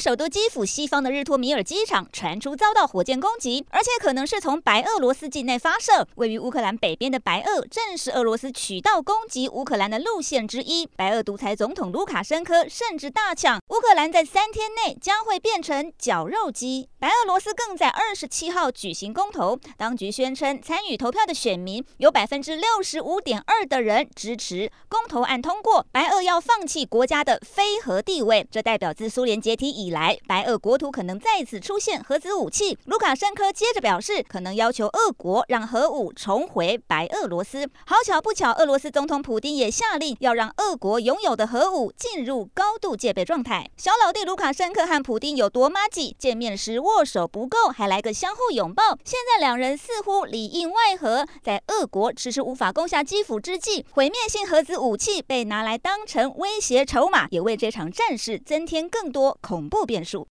[0.00, 6.08] 首都基辅西方的日托米尔机场传出遭到火箭攻击，而且可能是从白俄罗斯境内发射。
[6.14, 10.86] 位于乌克兰北边的白俄，正是俄罗斯曲道攻击乌克兰的路线之一。
[10.86, 16.88] 白俄独裁总统卢卡申科甚至大抢，乌克兰在三天内将会变成绞肉机。
[16.98, 32.78] 白俄罗斯更在二十七号举行公投，当局宣称参与投票的选民有百分之六十五点二的人支持公投案通过，白俄要放弃国家的非核地位，这代表自苏联解体以来，白俄国土可能再次出现核子武器。
[32.86, 37.68] 卢卡申科接着表示，可能要求俄国让核武重回白俄罗斯。
[37.86, 43.70] 好巧不巧，俄罗斯总统普丁也下令要让俄国拥有的核武进入高度戒备状态。
[43.76, 46.16] 小老弟卢卡申科和普丁有多麻吉？
[46.18, 48.96] 见面时握手不够，还来个相互拥抱。
[49.04, 59.36] 现在两人似乎里应外合，在俄国迟迟无法攻下基辅之际，毁灭性核子武器被拿来当成威胁筹码，也为这场战事增添更多。
[59.40, 60.28] 恐怖后变数。